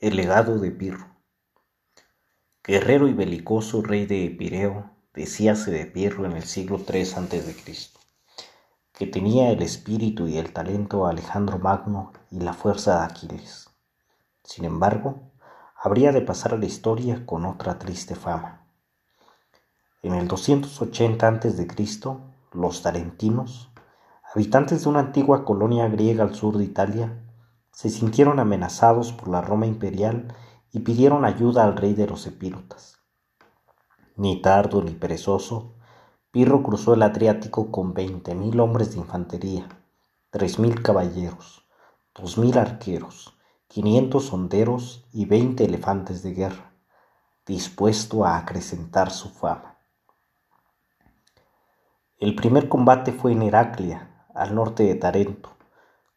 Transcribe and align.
El 0.00 0.14
legado 0.14 0.60
de 0.60 0.70
Pirro. 0.70 1.08
Guerrero 2.62 3.08
y 3.08 3.14
belicoso 3.14 3.82
rey 3.82 4.06
de 4.06 4.26
Epireo, 4.26 4.92
decíase 5.12 5.72
de 5.72 5.86
Pirro 5.86 6.24
en 6.24 6.34
el 6.34 6.44
siglo 6.44 6.78
III 6.78 7.02
a.C., 7.16 7.56
que 8.92 9.08
tenía 9.08 9.50
el 9.50 9.60
espíritu 9.60 10.28
y 10.28 10.38
el 10.38 10.52
talento 10.52 11.04
de 11.04 11.10
Alejandro 11.10 11.58
Magno 11.58 12.12
y 12.30 12.38
la 12.38 12.52
fuerza 12.52 13.00
de 13.00 13.06
Aquiles. 13.06 13.70
Sin 14.44 14.64
embargo, 14.66 15.18
habría 15.74 16.12
de 16.12 16.20
pasar 16.20 16.54
a 16.54 16.58
la 16.58 16.66
historia 16.66 17.26
con 17.26 17.44
otra 17.44 17.80
triste 17.80 18.14
fama. 18.14 18.68
En 20.04 20.14
el 20.14 20.28
280 20.28 21.26
a.C., 21.26 21.66
los 22.52 22.82
tarentinos, 22.82 23.68
habitantes 24.32 24.84
de 24.84 24.90
una 24.90 25.00
antigua 25.00 25.44
colonia 25.44 25.88
griega 25.88 26.22
al 26.22 26.36
sur 26.36 26.56
de 26.56 26.62
Italia, 26.62 27.18
se 27.78 27.90
sintieron 27.90 28.40
amenazados 28.40 29.12
por 29.12 29.28
la 29.28 29.40
Roma 29.40 29.64
imperial 29.64 30.34
y 30.72 30.80
pidieron 30.80 31.24
ayuda 31.24 31.62
al 31.62 31.76
rey 31.76 31.94
de 31.94 32.08
los 32.08 32.26
epírotas. 32.26 32.98
Ni 34.16 34.42
tardo 34.42 34.82
ni 34.82 34.94
perezoso, 34.94 35.76
Pirro 36.32 36.64
cruzó 36.64 36.94
el 36.94 37.02
Adriático 37.04 37.70
con 37.70 37.94
veinte 37.94 38.34
mil 38.34 38.58
hombres 38.58 38.90
de 38.90 38.98
infantería, 38.98 39.68
tres 40.30 40.58
mil 40.58 40.82
caballeros, 40.82 41.68
dos 42.16 42.36
mil 42.36 42.58
arqueros, 42.58 43.38
quinientos 43.68 44.32
honderos 44.32 45.06
y 45.12 45.26
veinte 45.26 45.64
elefantes 45.64 46.24
de 46.24 46.34
guerra, 46.34 46.72
dispuesto 47.46 48.24
a 48.24 48.38
acrecentar 48.38 49.12
su 49.12 49.28
fama. 49.28 49.78
El 52.18 52.34
primer 52.34 52.68
combate 52.68 53.12
fue 53.12 53.30
en 53.30 53.42
Heraclia, 53.42 54.26
al 54.34 54.56
norte 54.56 54.82
de 54.82 54.96
Tarento, 54.96 55.57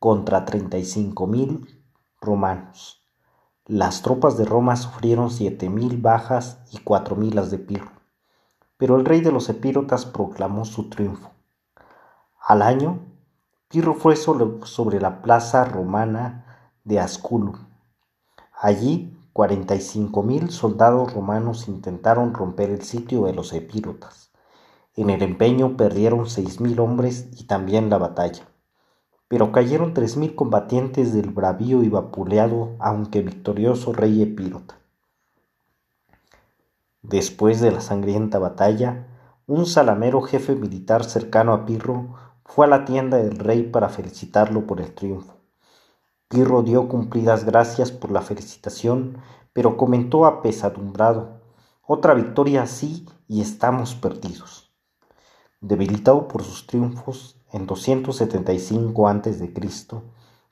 contra 0.00 0.46
treinta 0.46 0.78
y 0.78 0.84
cinco 0.86 1.26
mil 1.26 1.84
romanos. 2.22 3.02
Las 3.66 4.00
tropas 4.00 4.38
de 4.38 4.46
Roma 4.46 4.74
sufrieron 4.76 5.30
siete 5.30 5.68
mil 5.68 5.98
bajas 5.98 6.62
y 6.72 6.78
cuatro 6.78 7.16
mil 7.16 7.36
las 7.36 7.50
de 7.50 7.58
Pirro, 7.58 7.92
pero 8.78 8.96
el 8.96 9.04
rey 9.04 9.20
de 9.20 9.30
los 9.30 9.50
epírotas 9.50 10.06
proclamó 10.06 10.64
su 10.64 10.88
triunfo. 10.88 11.30
Al 12.40 12.62
año, 12.62 13.00
Pirro 13.68 13.92
fue 13.92 14.16
sobre 14.16 15.00
la 15.00 15.20
plaza 15.20 15.66
romana 15.66 16.72
de 16.82 16.98
Asculum. 16.98 17.66
Allí, 18.58 19.16
cuarenta 19.34 19.74
y 19.74 19.82
cinco 19.82 20.22
mil 20.22 20.50
soldados 20.50 21.12
romanos 21.12 21.68
intentaron 21.68 22.32
romper 22.32 22.70
el 22.70 22.82
sitio 22.82 23.26
de 23.26 23.34
los 23.34 23.52
epírotas. 23.52 24.32
En 24.96 25.10
el 25.10 25.22
empeño 25.22 25.76
perdieron 25.76 26.26
seis 26.26 26.58
mil 26.58 26.80
hombres 26.80 27.28
y 27.38 27.44
también 27.44 27.90
la 27.90 27.98
batalla, 27.98 28.48
pero 29.30 29.52
cayeron 29.52 29.94
tres 29.94 30.16
mil 30.16 30.34
combatientes 30.34 31.14
del 31.14 31.30
bravío 31.30 31.84
y 31.84 31.88
vapuleado, 31.88 32.74
aunque 32.80 33.22
victorioso 33.22 33.92
rey 33.92 34.22
Epírota. 34.22 34.80
Después 37.02 37.60
de 37.60 37.70
la 37.70 37.80
sangrienta 37.80 38.40
batalla, 38.40 39.06
un 39.46 39.66
salamero 39.66 40.20
jefe 40.20 40.56
militar 40.56 41.04
cercano 41.04 41.52
a 41.52 41.64
Pirro 41.64 42.16
fue 42.44 42.66
a 42.66 42.68
la 42.68 42.84
tienda 42.84 43.18
del 43.18 43.38
rey 43.38 43.62
para 43.62 43.88
felicitarlo 43.88 44.66
por 44.66 44.80
el 44.80 44.92
triunfo. 44.92 45.36
Pirro 46.26 46.64
dio 46.64 46.88
cumplidas 46.88 47.44
gracias 47.44 47.92
por 47.92 48.10
la 48.10 48.22
felicitación, 48.22 49.18
pero 49.52 49.76
comentó 49.76 50.26
apesadumbrado, 50.26 51.40
otra 51.86 52.14
victoria 52.14 52.62
así 52.62 53.06
y 53.28 53.42
estamos 53.42 53.94
perdidos. 53.94 54.72
Debilitado 55.60 56.26
por 56.26 56.42
sus 56.42 56.66
triunfos 56.66 57.39
en 57.52 57.66
275 57.66 59.08
a.C., 59.08 59.52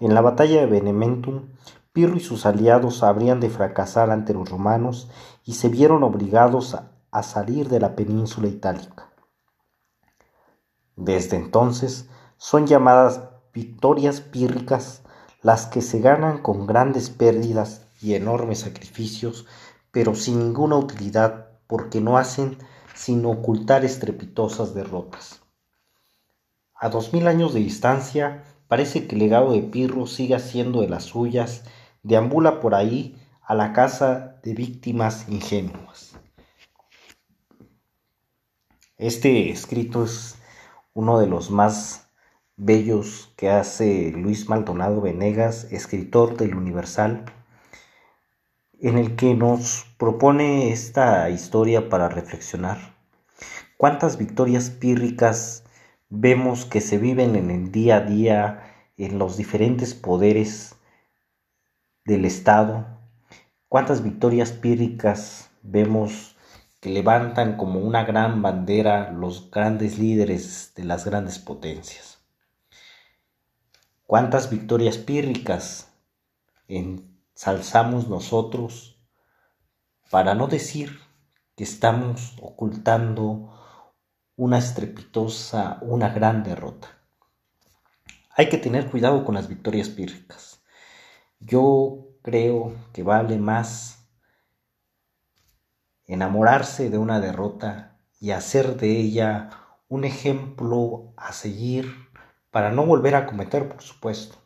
en 0.00 0.14
la 0.14 0.20
batalla 0.20 0.60
de 0.60 0.66
Benementum, 0.66 1.48
Pirro 1.92 2.16
y 2.16 2.20
sus 2.20 2.44
aliados 2.46 3.04
habrían 3.04 3.38
de 3.38 3.48
fracasar 3.48 4.10
ante 4.10 4.34
los 4.34 4.50
romanos 4.50 5.08
y 5.44 5.54
se 5.54 5.68
vieron 5.68 6.02
obligados 6.02 6.76
a 7.12 7.22
salir 7.22 7.68
de 7.68 7.78
la 7.78 7.94
península 7.94 8.48
itálica. 8.48 9.10
Desde 10.96 11.36
entonces 11.36 12.08
son 12.36 12.66
llamadas 12.66 13.20
victorias 13.52 14.20
pírricas 14.20 15.02
las 15.40 15.66
que 15.66 15.82
se 15.82 16.00
ganan 16.00 16.38
con 16.38 16.66
grandes 16.66 17.10
pérdidas 17.10 17.86
y 18.00 18.14
enormes 18.14 18.60
sacrificios, 18.60 19.46
pero 19.92 20.16
sin 20.16 20.40
ninguna 20.40 20.76
utilidad 20.76 21.50
porque 21.68 22.00
no 22.00 22.18
hacen 22.18 22.58
sin 22.94 23.24
ocultar 23.24 23.84
estrepitosas 23.84 24.74
derrotas. 24.74 25.43
A 26.84 26.90
dos 26.90 27.14
mil 27.14 27.26
años 27.28 27.54
de 27.54 27.60
distancia, 27.60 28.44
parece 28.68 29.06
que 29.06 29.14
el 29.14 29.20
legado 29.20 29.54
de 29.54 29.62
Pirro 29.62 30.06
sigue 30.06 30.38
siendo 30.38 30.82
de 30.82 30.88
las 30.90 31.04
suyas, 31.04 31.64
deambula 32.02 32.60
por 32.60 32.74
ahí 32.74 33.16
a 33.42 33.54
la 33.54 33.72
casa 33.72 34.36
de 34.42 34.52
víctimas 34.52 35.26
ingenuas. 35.30 36.14
Este 38.98 39.48
escrito 39.48 40.04
es 40.04 40.34
uno 40.92 41.18
de 41.18 41.26
los 41.26 41.50
más 41.50 42.10
bellos 42.58 43.32
que 43.36 43.48
hace 43.48 44.12
Luis 44.14 44.50
Maldonado 44.50 45.00
Venegas, 45.00 45.68
escritor 45.70 46.36
del 46.36 46.54
Universal, 46.54 47.24
en 48.78 48.98
el 48.98 49.16
que 49.16 49.32
nos 49.32 49.86
propone 49.96 50.70
esta 50.70 51.30
historia 51.30 51.88
para 51.88 52.10
reflexionar. 52.10 52.94
¿Cuántas 53.78 54.18
victorias 54.18 54.68
pírricas 54.68 55.64
vemos 56.20 56.64
que 56.64 56.80
se 56.80 56.98
viven 56.98 57.34
en 57.36 57.50
el 57.50 57.72
día 57.72 57.96
a 57.96 58.00
día 58.00 58.74
en 58.96 59.18
los 59.18 59.36
diferentes 59.36 59.94
poderes 59.94 60.76
del 62.04 62.24
Estado? 62.24 62.86
¿Cuántas 63.68 64.02
victorias 64.02 64.52
pírricas 64.52 65.50
vemos 65.62 66.36
que 66.80 66.90
levantan 66.90 67.56
como 67.56 67.80
una 67.80 68.04
gran 68.04 68.42
bandera 68.42 69.10
los 69.10 69.50
grandes 69.50 69.98
líderes 69.98 70.72
de 70.76 70.84
las 70.84 71.04
grandes 71.04 71.38
potencias? 71.38 72.18
¿Cuántas 74.06 74.50
victorias 74.50 74.98
pírricas 74.98 75.92
en 76.68 77.18
salzamos 77.34 78.08
nosotros 78.08 79.00
para 80.10 80.34
no 80.34 80.46
decir 80.46 81.00
que 81.56 81.64
estamos 81.64 82.36
ocultando 82.40 83.50
una 84.36 84.58
estrepitosa, 84.58 85.78
una 85.82 86.08
gran 86.10 86.42
derrota. 86.42 86.88
Hay 88.30 88.48
que 88.48 88.58
tener 88.58 88.90
cuidado 88.90 89.24
con 89.24 89.34
las 89.34 89.48
victorias 89.48 89.88
pírricas. 89.88 90.62
Yo 91.38 92.08
creo 92.22 92.74
que 92.92 93.02
vale 93.02 93.38
más 93.38 94.08
enamorarse 96.06 96.90
de 96.90 96.98
una 96.98 97.20
derrota 97.20 97.98
y 98.20 98.32
hacer 98.32 98.76
de 98.76 98.90
ella 98.90 99.50
un 99.88 100.04
ejemplo 100.04 101.12
a 101.16 101.32
seguir 101.32 101.94
para 102.50 102.70
no 102.70 102.86
volver 102.86 103.14
a 103.14 103.26
cometer, 103.26 103.68
por 103.68 103.82
supuesto 103.82 104.44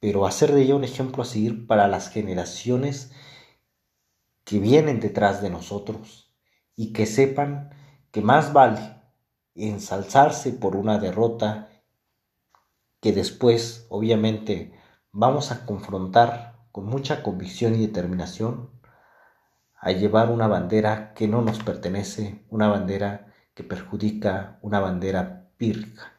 pero 0.00 0.26
hacer 0.26 0.52
de 0.52 0.62
ella 0.62 0.74
un 0.74 0.84
ejemplo 0.84 1.22
a 1.22 1.26
seguir 1.26 1.66
para 1.66 1.88
las 1.88 2.10
generaciones 2.10 3.12
que 4.44 4.58
vienen 4.58 5.00
detrás 5.00 5.42
de 5.42 5.50
nosotros 5.50 6.32
y 6.76 6.92
que 6.92 7.06
sepan 7.06 7.70
que 8.10 8.20
más 8.20 8.52
vale 8.52 8.95
ensalzarse 9.56 10.52
por 10.52 10.76
una 10.76 10.98
derrota 10.98 11.68
que 13.00 13.12
después 13.12 13.86
obviamente 13.88 14.72
vamos 15.12 15.50
a 15.50 15.64
confrontar 15.64 16.56
con 16.72 16.86
mucha 16.86 17.22
convicción 17.22 17.74
y 17.74 17.86
determinación 17.86 18.70
a 19.78 19.92
llevar 19.92 20.30
una 20.30 20.48
bandera 20.48 21.14
que 21.14 21.28
no 21.28 21.42
nos 21.42 21.62
pertenece, 21.62 22.44
una 22.50 22.68
bandera 22.68 23.32
que 23.54 23.64
perjudica, 23.64 24.58
una 24.62 24.80
bandera 24.80 25.48
pírrica. 25.56 26.15